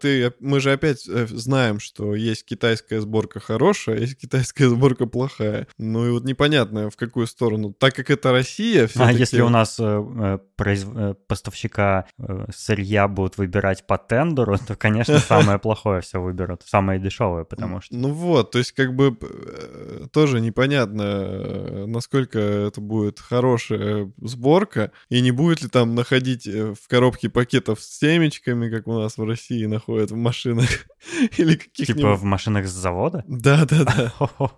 [0.00, 5.06] ты, мы же опять э, знаем, что есть китайская сборка хорошая, а есть китайская сборка
[5.06, 5.68] плохая.
[5.78, 7.72] Ну и вот непонятно, в какую сторону.
[7.72, 13.06] Так как это Россия, А если у нас э, э, произв- э, поставщика э, сырья
[13.06, 17.94] будут выбирать по тендеру, то, конечно, самое плохое все выберут, самое дешевое, потому что...
[17.94, 19.16] Ну вот, то есть как бы
[20.12, 27.28] тоже непонятно, насколько это будет хорошая сборка, и не будет ли там находить в коробке
[27.28, 30.68] пакетов с семечками, как у нас в России находят в машинах,
[31.38, 32.02] или каких-нибудь...
[32.02, 33.24] Типа в машинах с завода?
[33.26, 34.12] Да-да-да.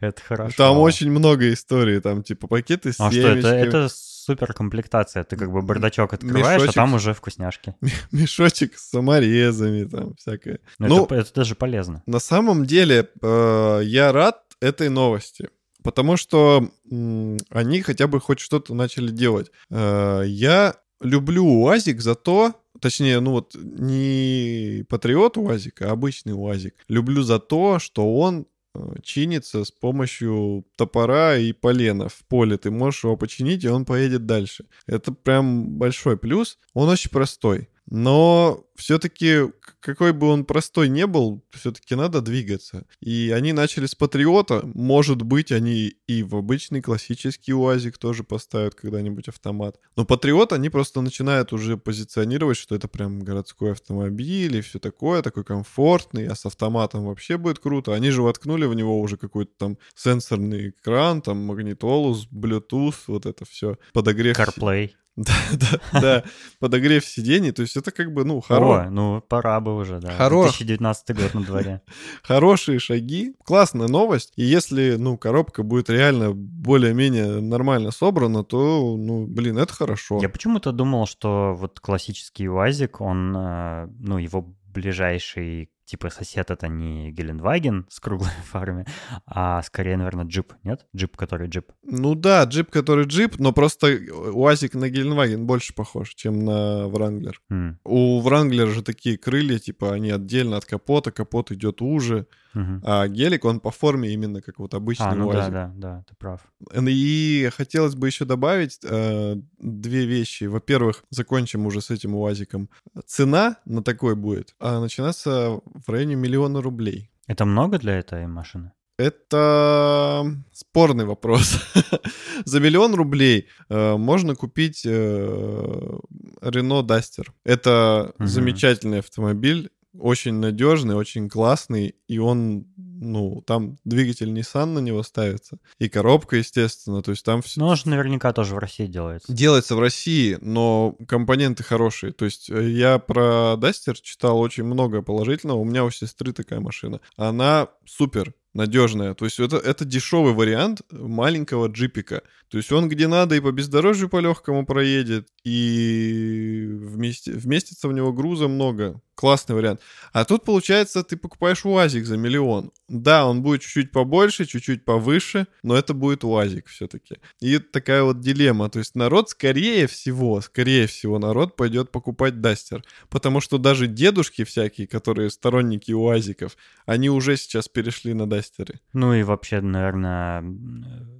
[0.00, 0.54] Это хорошо.
[0.56, 3.88] Там очень много историй, там типа пакеты с А что, это,
[4.26, 5.24] супер комплектация.
[5.24, 6.70] Ты как бы бардачок открываешь, Мешочек.
[6.70, 7.74] а там уже вкусняшки.
[8.12, 10.58] мешочек с саморезами, там всякое.
[10.78, 12.02] Ну, Ну, это, это даже полезно.
[12.06, 15.48] На самом деле, э, я рад этой новости,
[15.82, 19.50] потому что м, они хотя бы хоть что-то начали делать.
[19.70, 26.74] Э, я люблю УАЗик за то, точнее, ну вот не патриот УАЗик, а обычный УАЗик.
[26.88, 32.56] Люблю за то, что он э, чинится с помощью топора и полена в поле.
[32.56, 34.66] Ты можешь его починить, и он поедет дальше.
[34.86, 36.58] Это прям большой плюс.
[36.74, 37.68] Он очень простой.
[37.88, 39.42] Но все-таки,
[39.80, 42.84] какой бы он простой не был, все-таки надо двигаться.
[43.00, 44.62] И они начали с Патриота.
[44.74, 49.76] Может быть, они и в обычный классический УАЗик тоже поставят когда-нибудь автомат.
[49.96, 55.22] Но Патриот они просто начинают уже позиционировать, что это прям городской автомобиль и все такое,
[55.22, 57.94] такой комфортный, а с автоматом вообще будет круто.
[57.94, 63.44] Они же воткнули в него уже какой-то там сенсорный экран, там магнитолу, Bluetooth, вот это
[63.44, 64.36] все, подогрев.
[64.36, 64.90] CarPlay.
[65.26, 66.24] Да, да, да,
[66.60, 68.86] подогрев сидений, то есть это как бы, ну, хоро...
[68.86, 70.10] О, ну, пора бы уже, да.
[70.10, 70.58] Хорош.
[70.58, 71.80] 2019 год на дворе.
[72.22, 74.34] хорошие шаги, классная новость.
[74.36, 80.18] И если, ну, коробка будет реально более-менее нормально собрана, то, ну, блин, это хорошо.
[80.20, 86.68] Я почему-то думал, что вот классический УАЗик, он, э, ну, его ближайший типа сосед это
[86.68, 88.84] не Гелендваген с круглой фарами,
[89.24, 90.84] а скорее, наверное, джип, нет?
[90.94, 91.72] Джип, который джип.
[91.84, 93.86] Ну да, джип, который джип, но просто
[94.32, 97.40] УАЗик на Геленваген больше похож, чем на Вранглер.
[97.50, 102.82] М, У Вранглера же такие крылья, типа, они отдельно от капота, капот идет уже, мгм.
[102.84, 105.52] а гелик, он по форме именно как вот обычный А, ну да, УАЗик.
[105.52, 106.40] да, да, ты прав.
[106.88, 110.44] И хотелось бы еще добавить э, две вещи.
[110.44, 112.68] Во-первых, закончим уже с этим УАЗиком.
[113.06, 117.10] Цена на такой будет а, начинаться в районе миллиона рублей.
[117.26, 118.72] Это много для этой машины?
[118.98, 121.58] Это спорный вопрос.
[122.46, 125.98] За миллион рублей э, можно купить э,
[126.40, 127.26] Renault Duster.
[127.44, 135.02] Это замечательный автомобиль, очень надежный, очень классный, и он, ну, там двигатель Nissan на него
[135.02, 137.60] ставится, и коробка, естественно, то есть там все...
[137.60, 139.32] Ну, он же наверняка тоже в России делается.
[139.32, 142.12] Делается в России, но компоненты хорошие.
[142.12, 145.58] То есть э, я про Duster читал очень много положительного.
[145.58, 147.00] У меня у сестры такая машина.
[147.16, 149.14] Она супер надежная.
[149.14, 152.22] То есть это, это дешевый вариант маленького джипика.
[152.48, 157.92] То есть он где надо и по бездорожью по легкому проедет, и вместе, вместится в
[157.92, 159.00] него груза много.
[159.14, 159.80] Классный вариант.
[160.12, 162.72] А тут, получается, ты покупаешь УАЗик за миллион.
[162.88, 167.16] Да, он будет чуть-чуть побольше, чуть-чуть повыше, но это будет УАЗик все-таки.
[167.40, 168.68] И такая вот дилемма.
[168.68, 172.84] То есть народ, скорее всего, скорее всего, народ пойдет покупать Дастер.
[173.08, 178.80] Потому что даже дедушки всякие, которые сторонники УАЗиков, они уже сейчас перешли на Дастеры.
[178.92, 180.44] Ну и вообще, наверное,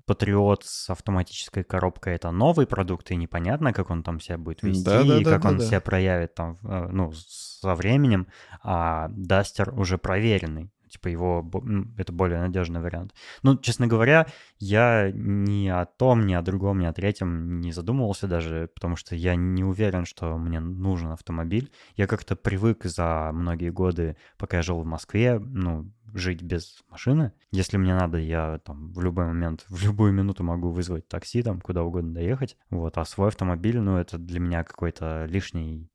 [0.04, 4.80] Патриот с автоматической коробкой это новый продукт, и непонятно, как он там себя будет вести,
[4.80, 4.84] и
[5.24, 5.66] как он Да-да-да-да-да.
[5.66, 8.28] себя проявит там, э, ну, со временем.
[8.62, 10.70] А Дастер уже проверенный.
[10.96, 13.14] Типа его, м, это более надежный вариант.
[13.42, 14.26] Ну, честно говоря,
[14.58, 19.14] я ни о том, ни о другом, ни о третьем не задумывался даже, потому что
[19.14, 21.70] я не уверен, что мне нужен автомобиль.
[21.96, 27.32] Я как-то привык за многие годы, пока я жил в Москве, ну, жить без машины.
[27.52, 31.60] Если мне надо, я там в любой момент, в любую минуту могу вызвать такси, там
[31.60, 32.56] куда угодно доехать.
[32.70, 35.90] Вот, а свой автомобиль, ну, это для меня какой-то лишний,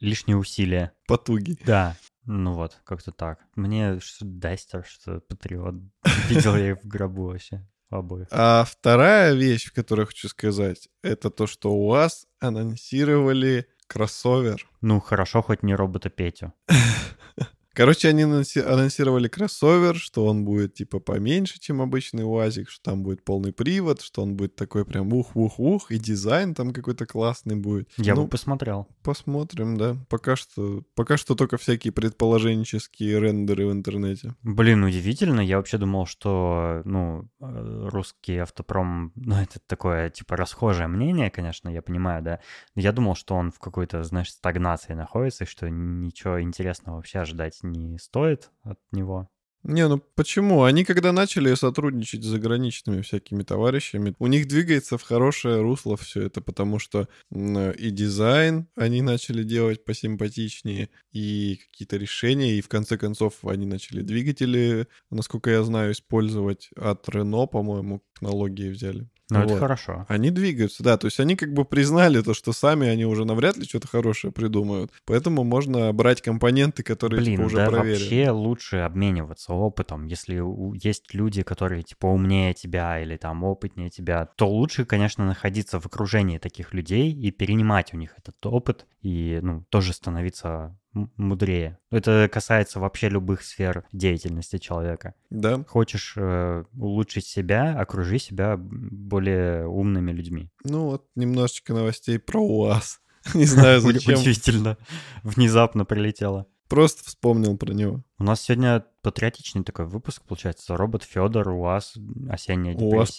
[0.00, 0.92] лишние усилия.
[1.06, 1.58] Потуги.
[1.64, 3.40] Да, ну вот, как-то так.
[3.56, 5.74] Мне что Дастер, что Патриот.
[6.28, 8.28] Видел я их в гробу вообще обоих.
[8.30, 14.68] А вторая вещь, которую я хочу сказать, это то, что у вас анонсировали кроссовер.
[14.80, 16.52] Ну, хорошо, хоть не робота Петю.
[17.72, 23.02] Короче, они анонси- анонсировали кроссовер, что он будет типа поменьше, чем обычный УАЗик, что там
[23.02, 27.88] будет полный привод, что он будет такой прям ух-ух-ух, и дизайн там какой-то классный будет.
[27.96, 28.88] Я ну, бы посмотрел.
[29.02, 29.96] посмотрим, да.
[30.08, 34.34] Пока что, пока что только всякие предположенческие рендеры в интернете.
[34.42, 35.40] Блин, удивительно.
[35.40, 41.68] Я вообще думал, что, ну, э, русский автопром, ну, это такое, типа, расхожее мнение, конечно,
[41.68, 42.40] я понимаю, да.
[42.74, 47.59] Я думал, что он в какой-то, знаешь, стагнации находится, и что ничего интересного вообще ожидать
[47.62, 49.28] не стоит от него.
[49.62, 50.62] Не, ну почему?
[50.62, 56.22] Они когда начали сотрудничать с заграничными всякими товарищами, у них двигается в хорошее русло все
[56.22, 62.68] это, потому что м, и дизайн они начали делать посимпатичнее, и какие-то решения, и в
[62.68, 69.08] конце концов они начали двигатели, насколько я знаю, использовать от Renault, по-моему, технологии взяли.
[69.30, 69.58] Ну, это Вот.
[69.60, 70.06] хорошо.
[70.08, 73.56] Они двигаются, да, то есть они как бы признали то, что сами они уже навряд
[73.56, 78.00] ли что-то хорошее придумают, поэтому можно брать компоненты, которые Блин, типа, уже да проверены.
[78.00, 80.06] вообще лучше обмениваться опытом.
[80.06, 80.40] Если
[80.82, 85.86] есть люди, которые типа умнее тебя или там опытнее тебя, то лучше, конечно, находиться в
[85.86, 91.78] окружении таких людей и перенимать у них этот опыт и, ну, тоже становиться мудрее.
[91.90, 95.14] Это касается вообще любых сфер деятельности человека.
[95.30, 100.50] Да, Хочешь э, улучшить себя, окружи себя более умными людьми.
[100.64, 103.00] Ну вот, немножечко новостей про УАЗ.
[103.34, 104.14] Не знаю зачем.
[104.14, 104.76] Удивительно.
[105.22, 106.46] Внезапно прилетело.
[106.68, 108.04] Просто вспомнил про него.
[108.18, 110.76] У нас сегодня патриотичный такой выпуск, получается.
[110.76, 111.94] Робот Федор, УАЗ,
[112.28, 112.96] осенняя депрессия.
[112.96, 113.18] УАЗ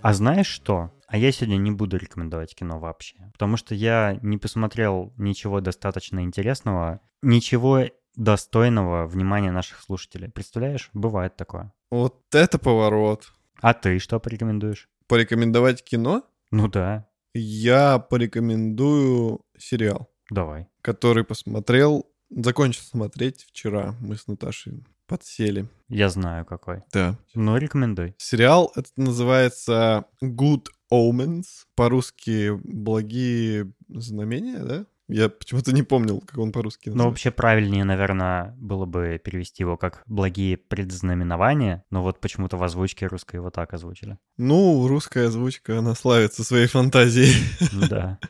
[0.00, 0.92] А знаешь что?
[1.06, 6.20] А я сегодня не буду рекомендовать кино вообще, потому что я не посмотрел ничего достаточно
[6.22, 7.84] интересного, ничего
[8.14, 10.30] достойного внимания наших слушателей.
[10.30, 11.72] Представляешь, бывает такое.
[11.90, 13.32] Вот это поворот.
[13.60, 14.88] А ты что порекомендуешь?
[15.06, 16.22] Порекомендовать кино?
[16.50, 20.68] Ну да, Я порекомендую сериал, давай.
[20.82, 23.94] который посмотрел, закончил смотреть вчера.
[24.00, 25.66] Мы с Наташей подсели.
[25.88, 26.82] Я знаю какой.
[26.92, 27.16] Да.
[27.34, 28.14] Ну, рекомендуй.
[28.18, 31.44] Сериал этот называется Good Omens.
[31.74, 34.86] По-русски «Благие знамения», да?
[35.10, 37.10] Я почему-то не помнил, как он по-русски Ну, называется.
[37.10, 43.06] вообще правильнее, наверное, было бы перевести его как «благие предзнаменования», но вот почему-то в озвучке
[43.06, 44.18] русской его так озвучили.
[44.36, 47.34] Ну, русская озвучка, она славится своей фантазией.
[47.88, 48.18] Да.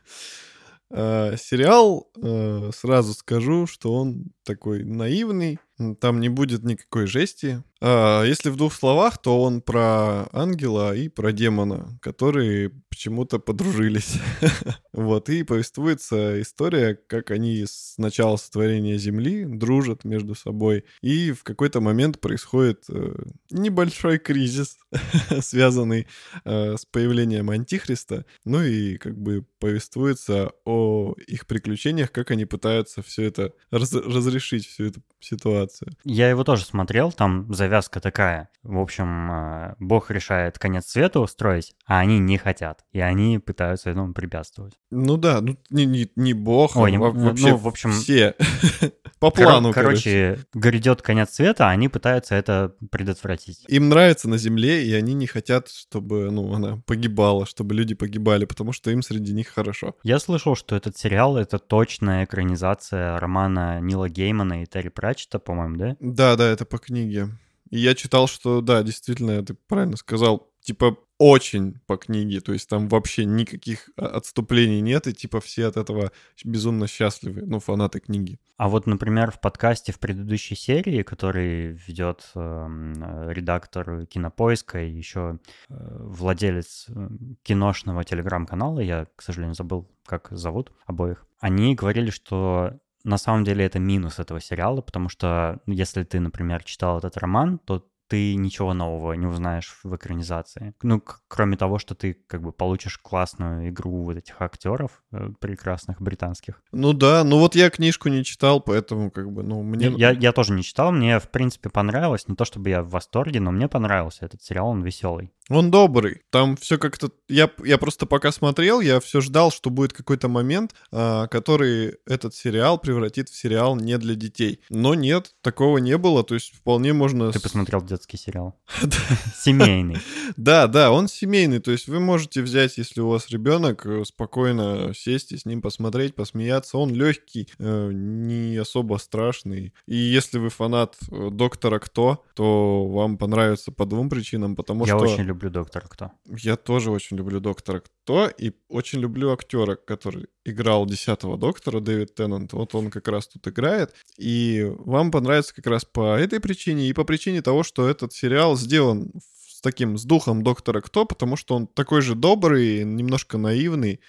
[0.90, 5.58] А, Сериал, э, сразу скажу, что он такой наивный,
[6.00, 7.62] там не будет никакой жести.
[7.80, 14.14] А, Если в двух словах, то он про ангела и про демона, которые почему-то подружились.
[14.98, 21.44] Вот, и повествуется история, как они с начала сотворения Земли дружат между собой, и в
[21.44, 23.14] какой-то момент происходит э,
[23.52, 24.76] небольшой кризис,
[25.40, 26.08] связанный
[26.44, 33.00] э, с появлением Антихриста, ну и как бы повествуется о их приключениях, как они пытаются
[33.00, 33.92] все это раз-
[34.38, 35.92] разрешить, всю эту ситуацию.
[36.04, 38.50] Я его тоже смотрел, там завязка такая.
[38.62, 42.84] В общем, э, Бог решает конец света устроить, а они не хотят.
[42.92, 44.74] И они пытаются этому препятствовать.
[44.90, 48.34] Ну да, ну не, не, не бог, Ой, а не- ну, вообще в общем, все.
[49.20, 50.46] По плану, короче, короче.
[50.54, 53.64] грядет конец света, а они пытаются это предотвратить.
[53.66, 58.44] Им нравится на Земле, и они не хотят, чтобы ну, она погибала, чтобы люди погибали,
[58.44, 59.96] потому что им среди них хорошо.
[60.04, 65.76] Я слышал, что этот сериал— это точная экранизация романа Нила Геймана и Терри Пратчета, по-моему,
[65.76, 65.96] да?
[66.00, 67.30] Да, да, это по книге.
[67.70, 72.68] И я читал, что, да, действительно, ты правильно сказал, типа очень по книге, то есть
[72.68, 76.12] там вообще никаких а, отступлений нет, и типа все от этого
[76.44, 78.38] безумно счастливы, ну, фанаты книги.
[78.56, 85.40] А вот, например, в подкасте в предыдущей серии, который ведет э, редактор Кинопоиска и еще
[85.68, 87.08] э, владелец э,
[87.42, 93.64] киношного телеграм-канала, я, к сожалению, забыл, как зовут обоих, они говорили, что на самом деле
[93.64, 98.34] это минус этого сериала, потому что ну, если ты, например, читал этот роман, то ты
[98.36, 100.74] ничего нового не узнаешь в экранизации.
[100.82, 106.00] Ну, кроме того, что ты как бы получишь классную игру вот этих актеров э, прекрасных
[106.00, 106.62] британских.
[106.72, 109.92] Ну да, ну вот я книжку не читал, поэтому как бы, ну, мне...
[109.96, 112.26] Я, я тоже не читал, мне, в принципе, понравилось.
[112.28, 115.32] Не то чтобы я в восторге, но мне понравился этот сериал, он веселый.
[115.50, 116.22] Он добрый.
[116.30, 117.10] Там все как-то...
[117.26, 122.34] Я, я просто пока смотрел, я все ждал, что будет какой-то момент, а, который этот
[122.34, 124.60] сериал превратит в сериал не для детей.
[124.68, 126.22] Но нет, такого не было.
[126.22, 127.32] То есть вполне можно...
[127.32, 128.60] Ты посмотрел детский сериал?
[129.36, 129.96] Семейный.
[130.36, 131.60] Да, да, он семейный.
[131.60, 135.62] То есть вы можете взять, если у вас ребенок, э, спокойно сесть и с ним
[135.62, 136.76] посмотреть, посмеяться.
[136.76, 139.72] Он легкий, э, не особо страшный.
[139.86, 144.56] И если вы фанат э, Доктора Кто, то вам понравится по двум причинам.
[144.56, 145.06] Потому Я что...
[145.06, 146.12] очень люблю Доктора Кто.
[146.26, 152.14] Я тоже очень люблю Доктора Кто и очень люблю актера, который играл десятого Доктора, Дэвид
[152.14, 152.52] Теннант.
[152.52, 153.94] Вот он как раз тут играет.
[154.18, 158.56] И вам понравится как раз по этой причине и по причине того, что этот сериал
[158.56, 159.12] сделан
[159.48, 164.00] с таким, с духом Доктора Кто, потому что он такой же добрый, немножко наивный.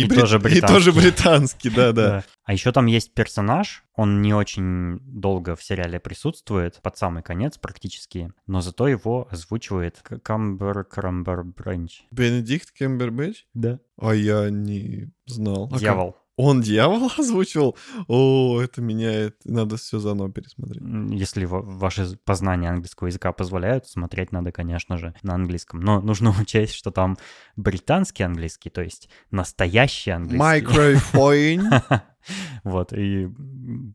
[0.00, 1.00] И брит- тоже И тоже британский.
[1.00, 2.24] британский, да-да.
[2.44, 7.58] А еще там есть персонаж, он не очень долго в сериале присутствует, под самый конец
[7.58, 12.02] практически, но зато его озвучивает Камбер Крамбер Бренч.
[12.12, 13.46] Бенедикт Кембербэтч?
[13.54, 13.80] Да.
[14.00, 15.68] А я не знал.
[15.76, 16.16] Дьявол.
[16.36, 17.76] Он дьявол озвучивал?
[18.08, 19.36] О, это меняет.
[19.44, 20.82] Надо все заново пересмотреть.
[21.10, 25.80] Если ва- ваши познания английского языка позволяют, смотреть надо, конечно же, на английском.
[25.80, 27.16] Но нужно учесть, что там
[27.56, 30.38] британский английский, то есть настоящий английский.
[30.38, 31.82] Microphone.
[32.64, 33.28] Вот, и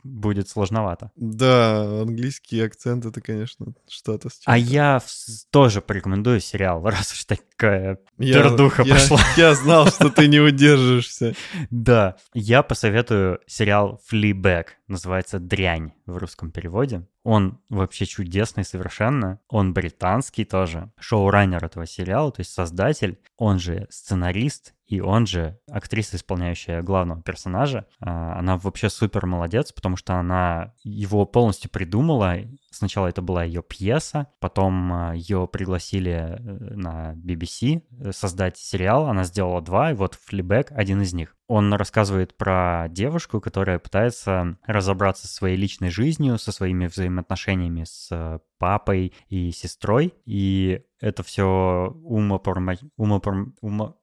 [0.03, 1.11] будет сложновато.
[1.15, 4.73] Да, английский акцент это, конечно, что-то с А чем-то.
[4.73, 9.19] я в- тоже порекомендую сериал, раз уж такая Я- пердуха я- пошла.
[9.37, 11.33] Я знал, что ты не удержишься.
[11.69, 17.07] Да, я посоветую сериал Fleabag, называется «Дрянь» в русском переводе.
[17.23, 19.39] Он вообще чудесный совершенно.
[19.47, 20.91] Он британский тоже.
[20.99, 27.21] Шоураннер этого сериала, то есть создатель, он же сценарист и он же актриса, исполняющая главного
[27.21, 27.87] персонажа.
[28.01, 32.39] А, Она вообще супер молодец, потому что она его полностью придумала.
[32.71, 39.05] Сначала это была ее пьеса, потом а, ее пригласили э, на BBC э, создать сериал.
[39.07, 41.37] Она сделала два, и вот Флибэк один из них.
[41.53, 48.39] Он рассказывает про девушку, которая пытается разобраться со своей личной жизнью, со своими взаимоотношениями с
[48.57, 52.77] папой и сестрой, и это все умопорма...
[52.95, 53.53] умопорм...
[53.59, 53.97] умо...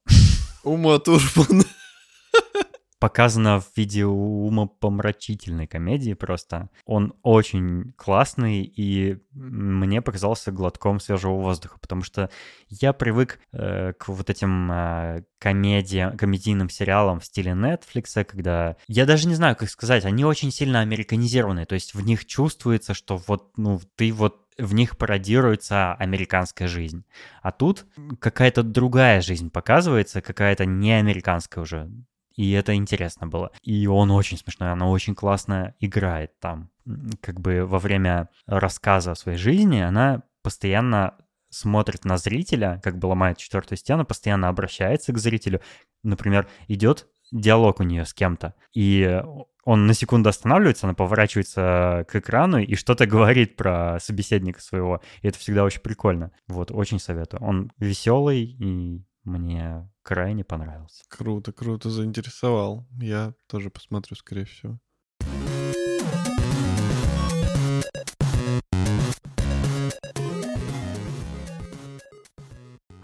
[0.62, 1.64] Ума Турман.
[2.99, 6.68] Показано в виде умопомрачительной комедии просто.
[6.84, 12.30] Он очень классный и мне показался глотком свежего воздуха, потому что
[12.68, 18.76] я привык э, к вот этим э, комедиям, комедийным сериалам в стиле Netflix, когда...
[18.88, 22.94] Я даже не знаю, как сказать, они очень сильно американизированы, то есть в них чувствуется,
[22.94, 27.05] что вот, ну, ты вот в них пародируется американская жизнь.
[27.42, 27.86] А тут
[28.18, 31.88] какая-то другая жизнь показывается, какая-то не американская уже
[32.39, 33.51] и это интересно было.
[33.62, 36.70] И он очень смешной, она очень классно играет там.
[37.20, 41.16] Как бы во время рассказа о своей жизни она постоянно
[41.51, 45.61] смотрит на зрителя, как бы ломает четвертую стену, постоянно обращается к зрителю.
[46.05, 49.20] Например, идет диалог у нее с кем-то, и
[49.64, 55.03] он на секунду останавливается, она поворачивается к экрану и что-то говорит про собеседника своего.
[55.22, 56.30] И это всегда очень прикольно.
[56.47, 57.43] Вот, очень советую.
[57.43, 61.04] Он веселый и мне крайне понравился.
[61.09, 62.86] Круто, круто, заинтересовал.
[62.98, 64.78] Я тоже посмотрю, скорее всего.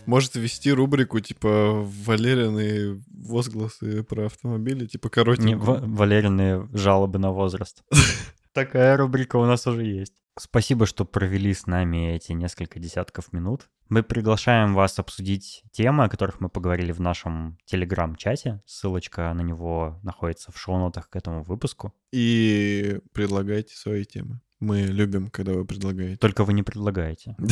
[0.06, 5.80] Может ввести рубрику типа Валерины возгласы про автомобили, типа коротенькую.
[5.82, 7.82] Не, Валерины жалобы на возраст.
[8.54, 10.23] Такая рубрика у нас уже есть.
[10.38, 13.68] Спасибо, что провели с нами эти несколько десятков минут.
[13.88, 18.62] Мы приглашаем вас обсудить темы, о которых мы поговорили в нашем телеграм-чате.
[18.66, 21.94] Ссылочка на него находится в шоу-нотах к этому выпуску.
[22.10, 24.40] И предлагайте свои темы.
[24.60, 26.16] Мы любим, когда вы предлагаете.
[26.16, 27.36] Только вы не предлагаете.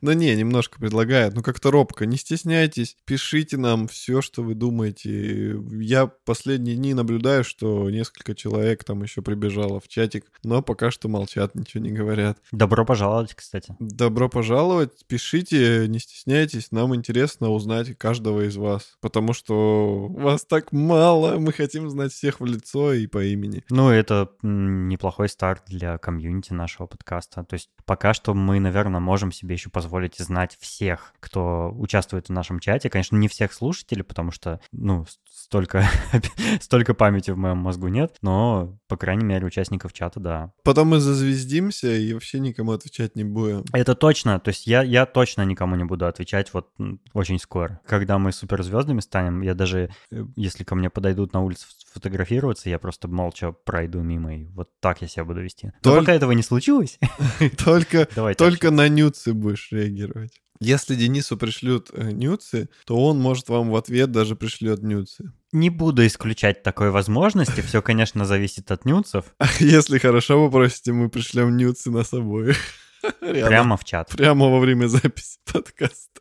[0.00, 1.34] Ну не, немножко предлагает.
[1.34, 2.06] Ну как-то робко.
[2.06, 5.60] Не стесняйтесь, пишите нам все, что вы думаете.
[5.80, 11.08] Я последние дни наблюдаю, что несколько человек там еще прибежало в чатик, но пока что
[11.08, 12.38] молчат, ничего не говорят.
[12.50, 13.76] Добро пожаловать, кстати.
[13.78, 15.06] Добро пожаловать.
[15.06, 16.72] Пишите, не стесняйтесь.
[16.72, 18.96] Нам интересно узнать каждого из вас.
[19.00, 21.38] Потому что вас так мало.
[21.38, 23.62] Мы хотим знать всех в лицо и по имени.
[23.70, 27.44] Ну, это неплохой старт для комьюнити нашего подкаста.
[27.44, 32.32] То есть пока что мы, наверное, можем себе еще позволить знать всех, кто участвует в
[32.32, 32.90] нашем чате.
[32.90, 35.84] Конечно, не всех слушателей, потому что, ну, столько,
[36.60, 40.52] столько памяти в моем мозгу нет, но, по крайней мере, участников чата, да.
[40.64, 43.64] Потом мы зазвездимся и вообще никому отвечать не будем.
[43.72, 46.70] Это точно, то есть я, я точно никому не буду отвечать вот
[47.12, 47.80] очень скоро.
[47.86, 52.78] Когда мы суперзвездами станем, я даже, э, если ко мне подойдут на улице фотографироваться, я
[52.78, 55.66] просто молча пройду мимо, и вот так я себя буду вести.
[55.66, 56.00] Но Толь...
[56.00, 56.98] пока этого не случилось...
[57.64, 60.40] Только, только на нюцы будешь реагировать.
[60.60, 65.32] Если Денису пришлют э, нюцы, то он, может, вам в ответ даже пришлет нюцы.
[65.52, 69.26] Не буду исключать такой возможности, все, конечно, зависит от нюцев.
[69.38, 72.54] А если хорошо попросите, мы пришлем нюцы на собой.
[73.20, 74.10] Прямо в чат.
[74.10, 76.20] Прямо во время записи подкаста.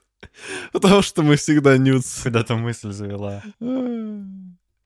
[0.71, 2.23] Потому что мы всегда нюцы.
[2.23, 3.41] Куда-то мысль завела.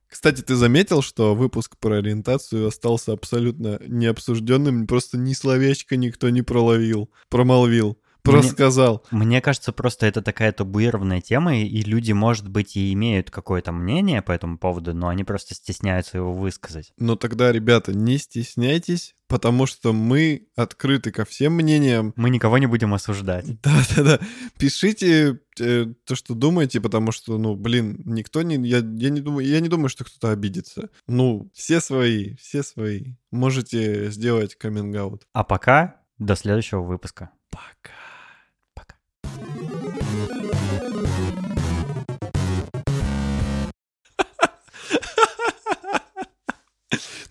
[0.10, 6.42] Кстати, ты заметил, что выпуск про ориентацию остался абсолютно необсужденным, просто ни словечко никто не
[6.42, 7.99] проловил, промолвил.
[8.24, 9.06] Просто сказал.
[9.12, 14.22] Мне кажется, просто это такая табуированная тема, и люди, может быть, и имеют какое-то мнение
[14.22, 16.92] по этому поводу, но они просто стесняются его высказать.
[16.98, 22.14] Но тогда, ребята, не стесняйтесь, потому что мы открыты ко всем мнениям.
[22.16, 23.46] Мы никого не будем осуждать.
[23.62, 24.20] Да-да-да.
[24.58, 28.56] Пишите э, то, что думаете, потому что, ну, блин, никто не...
[28.68, 30.90] Я, я, не думаю, я не думаю, что кто-то обидится.
[31.08, 33.14] Ну, все свои, все свои.
[33.32, 35.24] Можете сделать каминг-аут.
[35.34, 37.32] А пока до следующего выпуска.
[37.50, 37.94] Пока.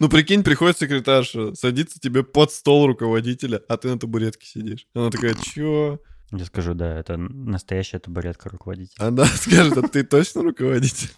[0.01, 4.87] Ну, прикинь, приходит секретарша, садится тебе под стол руководителя, а ты на табуретке сидишь.
[4.95, 5.99] Она такая, чё?
[6.31, 9.07] Я скажу, да, это настоящая табуретка руководителя.
[9.07, 11.11] Она скажет, а ты точно руководитель?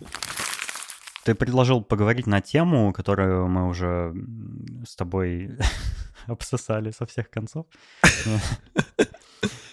[1.24, 4.14] Ты предложил поговорить на тему, которую мы уже
[4.88, 5.58] с тобой
[6.26, 7.66] обсосали со всех концов.